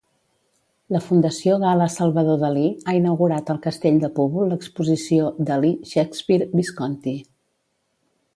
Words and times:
La 0.93 1.01
Fundació 1.07 1.57
Gala-Salvador 1.63 2.39
Dalí 2.43 2.63
ha 2.85 2.95
inaugurat 3.01 3.51
al 3.55 3.59
Castell 3.67 4.01
de 4.05 4.09
Púbol 4.17 4.49
l'exposició 4.55 5.29
"Dalí, 5.51 5.73
Shakespeare, 5.93 6.49
Visconti". 6.63 7.17